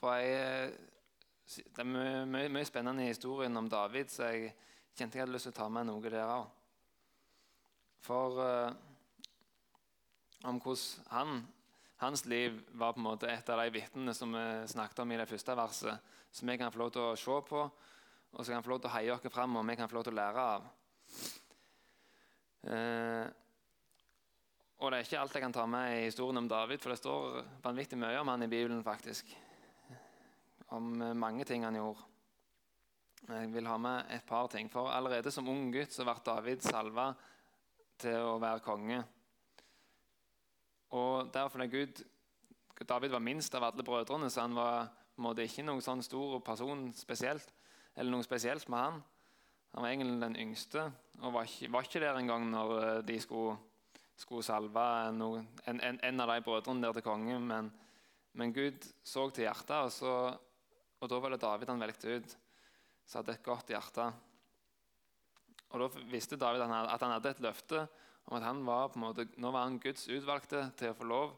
[0.00, 4.54] For jeg, eh, det er mye, mye, mye, spennende i historien om David, så jeg
[5.00, 6.48] kjente jeg hadde lyst til å ta med noe der òg.
[8.04, 8.72] For eh,
[10.48, 11.44] om hvordan han,
[12.04, 15.20] hans liv var på en måte et av de vitnene som vi snakket om i
[15.20, 17.64] det første verset, som vi kan få lov til å se på
[18.30, 20.06] og så kan få lov til å heie oss fram, og vi kan få lov
[20.06, 20.68] til å lære av.
[22.70, 23.26] Eh,
[24.80, 27.00] og det er ikke alt jeg kan ta med i historien om David, for det
[27.00, 28.84] står vanvittig mye om han i Bibelen.
[28.86, 29.34] faktisk.
[30.70, 32.09] Om mange ting han gjorde.
[33.28, 34.70] Jeg vil ha med et par ting.
[34.72, 37.10] For allerede som ung gutt så ble David salva
[38.00, 39.02] til å være konge.
[40.96, 42.02] Og derfor er Gud
[42.88, 44.88] David var minst av alle brødrene, så han var
[45.20, 47.50] måte ikke noen sånn stor person spesielt
[47.92, 49.00] eller noe spesielt med han.
[49.74, 50.86] Han var egentlig den yngste
[51.20, 53.58] og var ikke, var ikke der engang når eh, de skulle,
[54.18, 57.36] skulle salve noen, en, en, en, av de brødrene der til konge.
[57.44, 57.70] Men,
[58.40, 60.14] men Gud så til hjertet, og, så,
[61.00, 62.36] og da var det David han valgte ut.
[63.10, 64.04] Som hadde et godt hjerte.
[65.70, 67.82] Og Da visste David at han hadde et løfte
[68.30, 71.08] om at han var på en måte, nå var han Guds utvalgte til å få
[71.10, 71.32] lov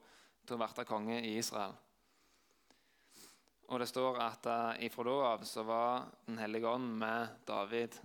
[0.44, 1.72] til å være konge i Israel.
[3.72, 7.96] Og det står at uh, ifra da av så var Den hellige ånd med David.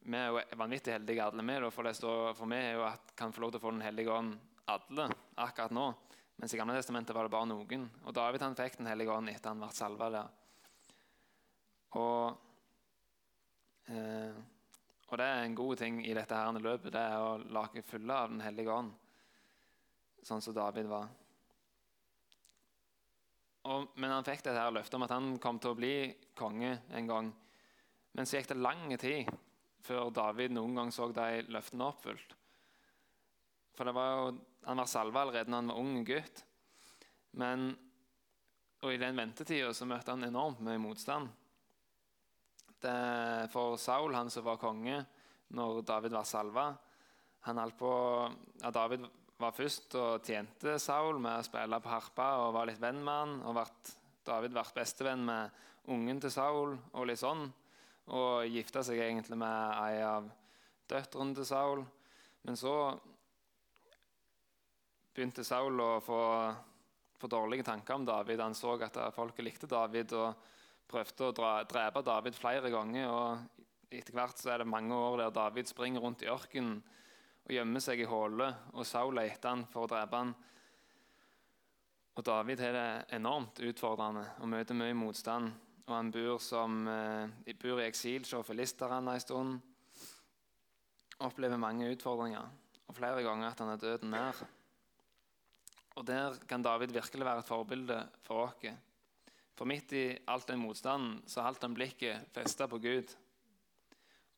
[0.00, 3.12] Vi er jo vanvittig heldige alle med, for det står for meg er jo at
[3.18, 4.38] kan få lov til å få Den hellige ånd
[4.72, 5.90] alle akkurat nå.
[6.40, 7.90] Mens i Gamle testamentet var det bare noen.
[8.06, 10.39] Og David han fikk Den hellige ånd etter han ble salva der.
[11.98, 12.36] Og,
[13.90, 14.36] eh,
[15.08, 18.14] og, det er en god ting i dette herrende løpet, det er å lage fulle
[18.14, 18.92] av Den hellige ånd,
[20.22, 21.08] sånn som David var.
[23.70, 25.94] Og, men han fikk dette løftet om at han kom til å bli
[26.38, 27.32] konge en gang.
[28.16, 29.28] Men så gikk det lang tid
[29.84, 32.36] før David noen gang så de løftene oppfylt.
[33.76, 36.42] For var jo, Han var salva allerede da han var ung gutt.
[37.40, 37.70] Men,
[38.82, 41.30] og i den ventetida møtte han enormt mye motstand.
[42.80, 45.02] Det, for Saul, han som var konge
[45.56, 46.70] når David var salva
[47.78, 47.92] på,
[48.60, 49.06] ja, David
[49.40, 53.14] var først og tjente Saul med å spille på harpa og var litt venn med
[53.14, 53.38] han.
[53.48, 53.94] Og vært,
[54.26, 55.50] David ble bestevenn med
[55.88, 57.46] ungen til Saul og litt sånn.
[58.10, 60.28] Og gifta seg egentlig med ei av
[60.90, 61.84] døtrene til Saul.
[62.44, 62.74] Men så
[65.14, 66.20] begynte Saul å få,
[67.20, 68.40] få dårlige tanker om David.
[68.44, 70.48] Han så at folket likte David og
[70.90, 73.08] prøvde å dra, drepe David flere ganger.
[73.08, 76.80] og Etter hvert så er det mange år der David springer rundt i ørkenen
[77.46, 80.34] og gjemmer seg i hullet, og Saul leter han for å drepe han.
[82.18, 85.50] Og David har det enormt utfordrende og møter mye motstand.
[85.88, 89.60] Og han bor, som, eh, bor i eksil hos filisterne en stund.
[91.20, 92.46] Opplever mange utfordringer,
[92.86, 94.46] og flere ganger at han er døden nær.
[95.96, 98.76] Og Der kan David virkelig være et forbilde for oss.
[99.60, 103.10] For midt i all den motstanden så holdt han blikket festa på Gud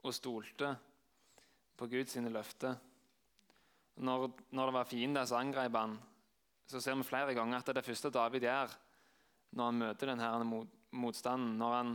[0.03, 0.73] og stolte
[1.79, 2.75] på Guds løfter.
[4.03, 5.95] Når, når det var fiender som angrep han,
[6.67, 8.75] så ser vi flere ganger at det er det første David gjør
[9.55, 11.55] når han møter denne motstanden.
[11.61, 11.95] Når han,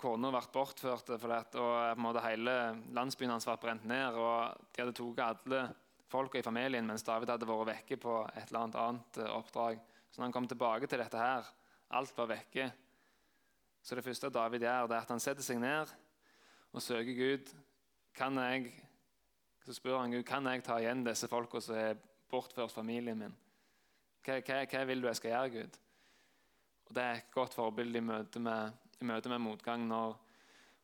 [0.00, 1.20] kona ble bortført det,
[1.60, 2.56] og hele
[2.96, 4.16] landsbyen hans ble brent ned.
[4.16, 5.62] og De hadde tatt alle
[6.08, 9.84] folka i familien mens David hadde vært vekke på et eller annet eh, oppdrag.
[10.08, 11.56] Så når han kom tilbake til dette her,
[11.96, 12.68] alt var vekke.
[13.82, 15.94] Så det første David gjør, det er at han setter seg ned
[16.72, 17.54] og søker Gud.
[18.18, 18.72] Kan jeg
[19.68, 21.98] så spør han Gud kan jeg ta igjen disse folka som har
[22.32, 23.34] bortført familien min.
[24.24, 25.76] Hva, hva, hva, vil du jeg skal gjøre, Gud?
[26.88, 30.16] Og Det er et godt forbilde i møte med, i møte med motgang når,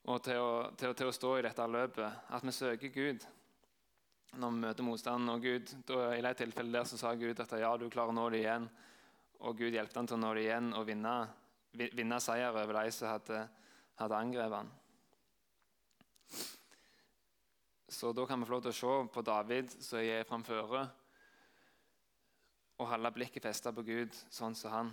[0.05, 2.29] og til å, til, til å, stå i dette løpet.
[2.37, 3.25] At vi søker Gud
[4.37, 5.33] når vi møter motstand.
[5.33, 8.19] Og Gud, da, I det tilfellet der så sa Gud at ja, du klarer å
[8.19, 8.69] nå det igjen.
[9.43, 11.15] Og Gud hjelpte han til å nå det igjen og vinne,
[11.75, 13.41] vinne seier over de som hadde,
[13.99, 14.73] hadde angrepet han.
[17.95, 20.85] Så da kan vi få lov til å se på David som er framføre,
[22.75, 24.91] og holde blikket festa på Gud, sånn som han.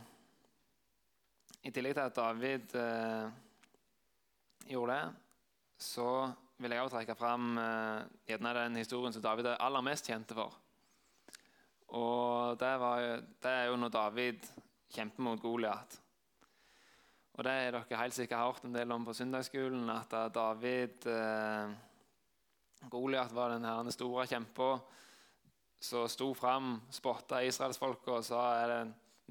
[1.65, 3.31] I tillegg til at David eh,
[4.69, 5.25] gjorde det,
[5.81, 6.09] så
[6.61, 10.60] vil jeg også trekke fram eh, den historien som David er aller mest kjent for.
[11.97, 13.05] Og det, var,
[13.43, 14.47] det er jo når David
[14.91, 15.97] kjemper mot Goliat.
[17.35, 21.73] Og det er dere helt sikkert hørt en del om på søndagsskolen, at David eh,
[22.91, 24.73] Goliat var den store kjempa
[25.81, 28.81] som sto fram, spotta israelsfolka og sa er det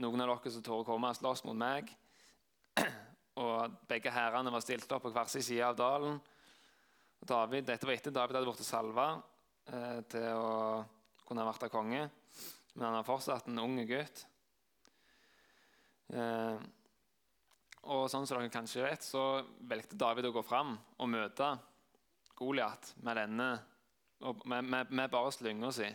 [0.03, 1.92] noen av dere som tør å komme og slåss mot meg.
[3.40, 6.18] Og Begge hærene var stilt opp på hver sin side av dalen.
[7.25, 9.07] David, dette var etter David hadde blitt salva
[9.70, 10.83] eh, til å
[11.25, 12.03] kunne ha vært konge.
[12.74, 14.22] Men han er fortsatt en ung gutt.
[16.14, 16.61] Eh,
[17.90, 21.54] og sånn som dere kanskje vet, så valgte David å gå fram og møte
[22.40, 23.50] Goliat med denne
[24.20, 25.88] med, med, med bare slynga si.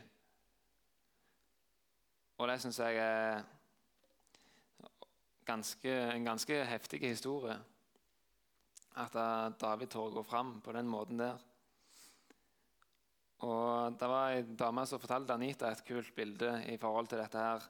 [2.41, 3.43] Og det syns jeg er
[5.45, 7.55] ganske, en ganske heftig historie.
[8.97, 9.15] At
[9.61, 11.37] David tør å gå fram på den måten der.
[13.43, 17.37] Og Det var ei dame som fortalte Anita et kult bilde i forhold til dette
[17.37, 17.63] her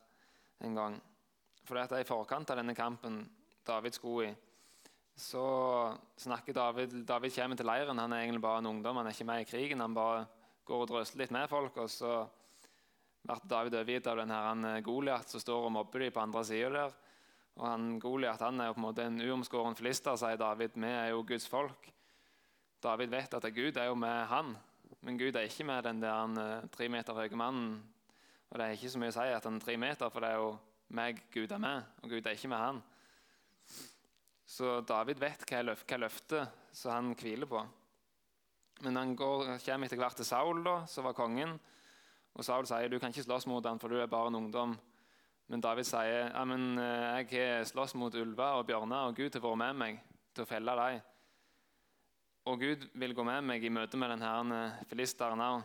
[0.62, 1.00] en gang.
[1.66, 3.24] For det I forkant av denne kampen
[3.66, 4.36] David skulle i,
[5.16, 7.98] så snakker David David kommer til leiren.
[7.98, 9.82] Han er egentlig bare en ungdom, han er ikke med i krigen.
[9.82, 10.28] Han bare
[10.66, 11.78] går og drøsler litt med folk.
[11.78, 12.28] og så
[13.26, 16.96] blir David overgitt av denne Goliat som står og mobber dem på andre sida der.
[17.56, 20.76] Og han Goliat han er jo på en måte en uomskåren filister, sier David.
[20.76, 21.90] Vi er jo Guds folk.
[22.84, 24.56] David vet at Gud er jo med han,
[25.06, 27.78] men Gud er ikke med den der eh, tre meter høye mannen.
[28.50, 30.30] Og Det er ikke så mye å si at han er tre meter, for det
[30.32, 30.52] er jo
[30.96, 32.82] meg Gud er med, og Gud er ikke med han.
[34.46, 37.64] Så David vet hva, løf, hva løftet som han hviler på.
[38.86, 41.56] Men han går, kommer etter hvert til Saul, da, som var kongen.
[42.36, 44.76] Og Saul sier du kan ikke slåss mot han, for du er bare en ungdom.
[45.50, 49.34] Men David sier ja, men eh, jeg har slåss mot ulver og bjørner, og Gud
[49.34, 50.00] har vært med meg
[50.36, 51.04] til å felle dem.
[52.46, 55.64] Og Gud vil gå med meg i møte med denne filisteren òg.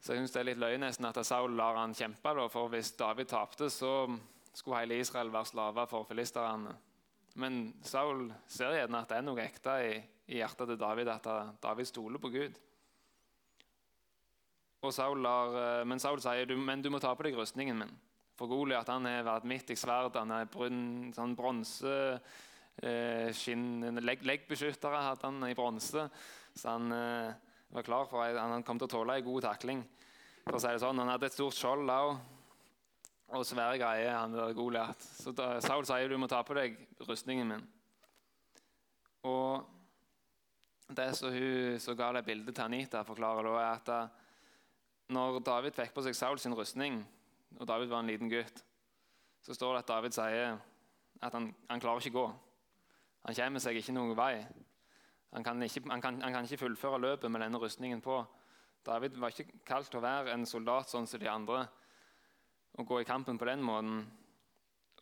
[0.00, 2.32] Så jeg synes det er litt løye nesten at Saul lar han kjempe.
[2.36, 4.08] Da, for hvis David tapte, så
[4.52, 6.72] skulle hele Israel være slaver for filisterne.
[7.40, 9.94] Men Saul ser gjerne at det er noe ekte i,
[10.32, 11.28] i hjertet til David, at
[11.60, 12.60] David stoler på Gud.
[14.92, 17.92] Saul lar, eh, men Saul sier du, men du må ta på deg rustningen min.
[18.36, 20.16] For Goliat har vært midt i sverd.
[20.20, 21.94] Han er brun, sånn bronse
[22.82, 26.08] eh, legg, Leggbeskyttere hadde han i bronse.
[26.54, 27.34] Så han eh,
[27.74, 29.84] var klar for han kom til å tåle en god takling.
[30.44, 31.00] For å si det sånn.
[31.02, 32.16] Han hadde et stort skjold òg.
[33.34, 35.00] Og svære greier, han der Goliat.
[35.00, 36.76] Så da, Saul sier du må ta på deg
[37.08, 37.64] rustningen min.
[39.24, 39.64] Og
[40.94, 45.76] det som hun som ga det bildet til Anita, forklarer da, er at når David
[45.76, 47.00] fikk på seg Saul sin rustning,
[47.58, 48.62] og David var en liten gutt,
[49.44, 50.56] så står det at David sier
[51.24, 52.28] at han, han klarer ikke å gå.
[53.24, 54.34] Han kommer seg ikke noen vei.
[55.34, 58.20] Han kan, ikke, han, kan, han kan, ikke, fullføre løpet med denne rustningen på.
[58.86, 61.64] David var ikke kalt til å være en soldat sånn som de andre
[62.74, 64.04] og gå i kampen på den måten.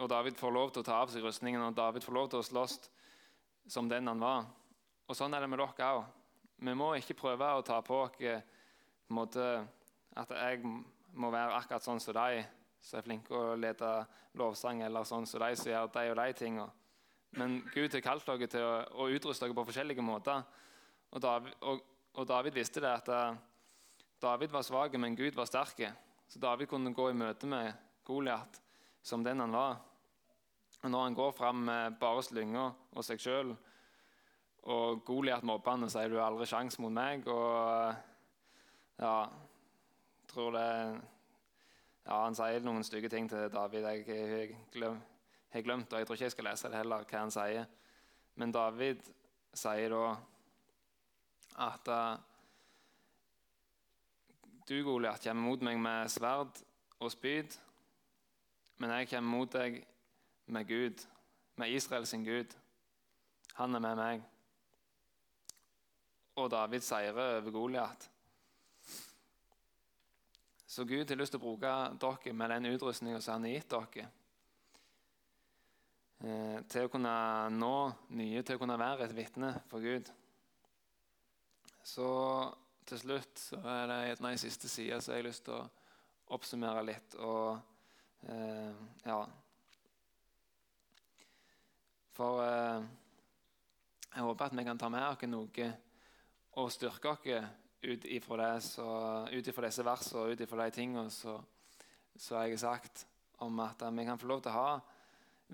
[0.01, 2.41] Og David får lov til å ta av seg rustningen, og David får lov til
[2.41, 2.79] å slåss
[3.69, 4.47] som den han var.
[5.09, 6.05] Og Sånn er det med dere òg.
[6.63, 8.21] Vi må ikke prøve å ta på oss
[9.13, 9.45] måte
[10.17, 12.45] at jeg må være akkurat sånn som de
[12.83, 13.91] som er flinke å lede
[14.39, 16.71] lovsang, eller sånn som de som gjør de og de tingene.
[17.40, 20.42] Men Gud har kalt dere til å, å utruste dere på forskjellige måter.
[21.12, 21.81] Og David, og,
[22.18, 23.38] og David visste det at uh,
[24.23, 25.81] David var svak, men Gud var sterk.
[26.29, 27.73] Så David kunne gå i møte med
[28.05, 28.61] Goliat
[29.03, 29.81] som den han var.
[30.83, 33.55] Og Når han går fram med bare slynga og seg sjøl,
[34.62, 37.95] og Goliat mobber han og sier du har aldri sjans mot meg, og
[39.03, 39.16] ja,
[40.31, 40.68] tror det
[42.03, 43.87] ja, Han sier noen stygge ting til David.
[43.87, 44.57] Jeg
[45.53, 47.67] har glemt, og jeg tror ikke jeg skal lese det heller, hva han sier.
[48.41, 49.03] Men David
[49.53, 50.05] sier da
[51.62, 52.21] at uh,
[54.69, 56.62] du, Goliat, kommer mot meg med sverd
[57.03, 57.59] og spyd,
[58.81, 59.83] men jeg kommer mot deg
[60.53, 61.05] med Gud,
[61.61, 62.57] med Israel sin Gud.
[63.59, 64.25] Han er med meg.
[66.41, 68.09] Og David seirer over Goliat.
[70.67, 73.75] Så Gud har lyst til å bruke dere med den utrustninga som han har gitt
[73.75, 74.22] dere, eh,
[76.23, 77.13] til å kunne
[77.51, 77.77] nå
[78.15, 80.11] nye, til å kunne være et vitne for Gud.
[81.83, 82.09] Så
[82.87, 85.69] til slutt så er det ei siste side så jeg har lyst til å
[86.37, 87.59] oppsummere litt og
[88.29, 88.75] eh,
[89.07, 89.23] Ja.
[92.13, 92.85] For eh,
[94.13, 95.69] jeg håper at vi kan ta med oss noe
[96.61, 97.29] og styrke oss
[97.83, 101.40] ut ifra disse versene og ut ifra de tingene som
[102.15, 103.07] jeg har sagt
[103.42, 104.75] om at vi kan få lov til å ha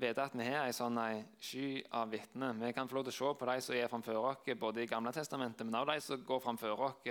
[0.01, 0.99] vite at vi har en sånn
[1.43, 2.57] sky av vitner.
[2.59, 4.91] Vi kan få lov til å se på de som er framfor oss, både i
[4.91, 7.09] Gamle testamentet, men også de som går framfor oss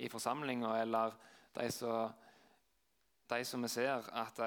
[0.00, 1.16] i forsamlinga, eller
[1.56, 2.12] de som,
[3.30, 4.40] de som vi ser at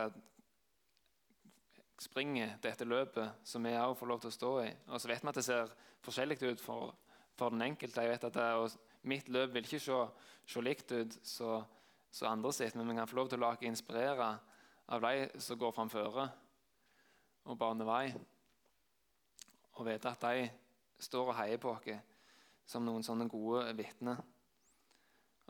[2.03, 4.69] springer dette løpet, som vi òg får lov til å stå i.
[4.89, 6.95] Og så vet vi at det ser forskjellig ut for,
[7.38, 8.03] for den enkelte.
[8.03, 9.99] Jeg vet at det, mitt løp vil ikke se,
[10.47, 13.67] se likt ut som andre sitt, men vi kan få lov til å la oss
[13.67, 14.31] inspirere
[14.93, 16.27] av de som går framføre
[17.49, 18.05] og baner vei.
[19.73, 20.47] Og vite at de
[21.03, 21.89] står og heier på oss
[22.69, 24.21] som noen sånne gode vitner.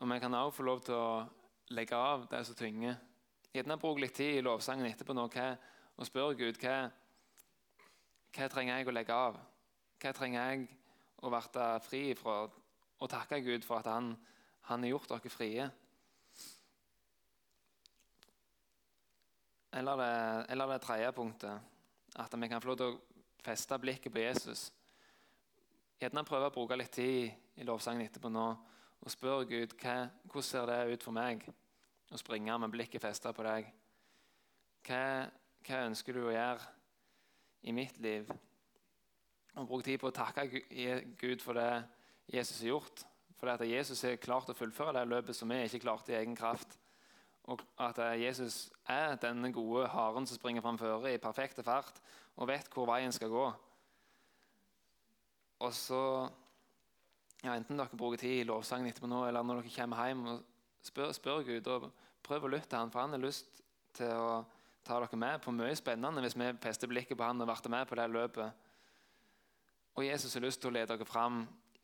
[0.01, 1.09] Og vi kan også få lov til å
[1.75, 2.97] legge av det som tynger.
[3.53, 5.51] Gjerne bruke litt tid i lovsangen etterpå nå, hva,
[5.93, 6.77] og spørre Gud hva,
[8.33, 9.37] hva trenger jeg å legge av.
[10.01, 10.65] Hva trenger jeg
[11.21, 12.39] å bli fri fra?
[13.03, 14.13] Og takke Gud for at han,
[14.69, 15.69] han har gjort dere frie.
[19.73, 20.11] Eller det,
[20.53, 21.72] eller det tredje punktet,
[22.19, 24.67] at vi kan få lov til å feste blikket på Jesus.
[26.01, 28.47] Gjerne prøve å bruke litt tid i lovsangen etterpå nå
[29.03, 29.95] og spørre Gud hva,
[30.29, 31.43] hvordan ser det ut for meg
[32.13, 33.67] å springe med blikket festet på deg.
[34.87, 35.03] Hva,
[35.65, 36.69] hva, ønsker du å gjøre
[37.67, 38.29] i mitt liv?
[39.59, 40.47] Og Bruk tid på å takke
[41.19, 41.83] Gud for det
[42.31, 43.03] Jesus har gjort.
[43.39, 46.35] For at Jesus har klart å fullføre det løpet som vi ikke klarte i egen
[46.37, 46.77] kraft.
[47.51, 51.99] Og at Jesus er denne gode haren som springer framfor i perfekte fart
[52.39, 53.43] og vet hvor veien skal gå.
[55.63, 56.03] Og så
[57.43, 60.43] ja, Enten dere bruker tid i lovsangen etterpå nå, eller når dere kommer hjem og
[60.83, 61.89] spør, spør Gud, og
[62.23, 63.59] prøv å lytte til han, for han har lyst
[63.97, 64.45] til å
[64.83, 67.87] ta dere med på mye spennende hvis vi fester blikket på han og blir med
[67.87, 68.63] på det løpet.
[69.93, 71.43] Og Jesus har lyst til å lede dere fram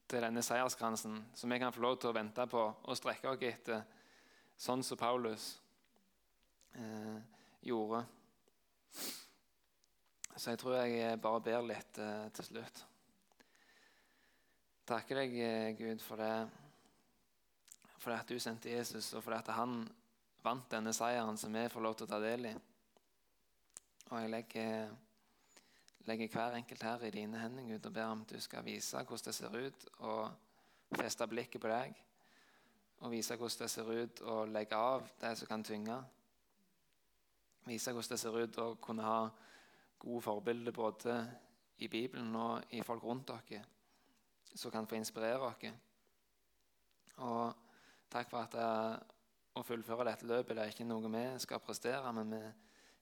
[0.10, 3.44] til denne seierskransen, som vi kan få lov til å vente på og strekke oss
[3.46, 3.84] etter,
[4.60, 5.54] sånn som Paulus
[6.76, 7.18] eh,
[7.66, 8.04] gjorde.
[10.36, 12.86] Så jeg tror jeg bare ber litt eh, til slutt
[14.90, 16.50] takker deg, eh, Gud, for det,
[18.00, 19.84] for at du sendte Jesus, og for at han
[20.44, 22.56] vant denne seieren som vi får lov til å ta del i.
[24.10, 24.94] Og jeg legger,
[26.10, 29.04] legger hver enkelt her i dine hender, Gud, og ber om at du skal vise
[29.04, 31.94] hvordan det ser ut, og feste blikket på deg.
[33.00, 35.98] Og vise hvordan det ser ut å legge av det som kan tynge.
[37.70, 39.20] Vise hvordan det ser ut å kunne ha
[40.00, 41.16] gode forbilder både
[41.80, 43.64] i Bibelen og i folk rundt dere
[44.54, 45.76] som kan få inspirere dere.
[47.24, 47.54] Og
[48.12, 48.98] takk for at jeg,
[49.60, 52.42] å fullføre dette løpet det er ikke noe vi skal prestere, men vi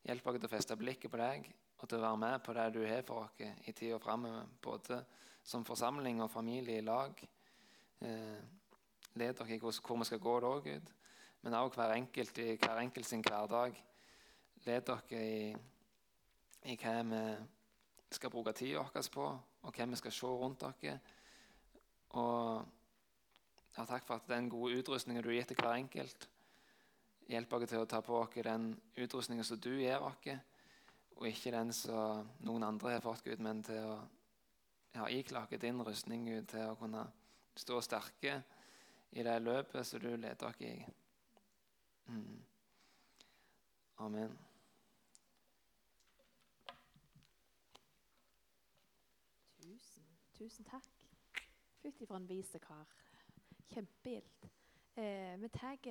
[0.09, 2.67] hjelper dere til å feste blikket på deg og til å være med på det
[2.73, 5.03] du har for oss i tida framover, både
[5.45, 7.21] som forsamling og familie i lag.
[8.01, 8.56] Eh,
[9.17, 10.93] led dere i hvor vi skal gå da, Gud,
[11.41, 13.83] men også hver enkelt i hver enkelt sin hverdag.
[14.65, 15.55] Led dere i,
[16.71, 17.21] i hva vi
[18.15, 19.27] skal bruke tida vår på,
[19.61, 20.99] og hva vi skal se rundt dere
[22.15, 22.65] og
[23.77, 26.29] ja, takk for at den gode utrustningen du har gitt til hver enkelt,
[27.27, 30.29] hjelper oss til å ta på oss den utrustningen som du gir oss,
[31.17, 33.97] og ikke den som noen andre har fått, Gud, men til å
[34.95, 37.03] ja, iklaket din rustning, Gud, til å kunne
[37.57, 38.41] stå sterke
[39.17, 40.85] i det løpet som du leder oss i.
[42.05, 42.43] Mm.
[43.97, 44.37] Amen.
[49.57, 50.05] Tusen,
[50.37, 51.07] tusen takk
[51.81, 52.85] Fytti for en visekar.
[53.73, 54.49] Kjempegilt.
[54.95, 55.77] Eh, vi tar